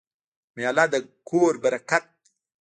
میلمه 0.55 0.85
د 0.91 0.95
کور 1.29 1.53
برکت 1.63 2.03
دی. 2.21 2.29